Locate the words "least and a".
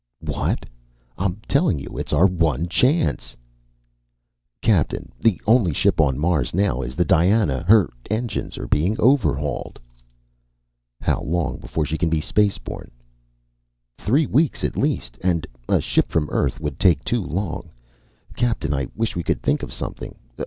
14.75-15.79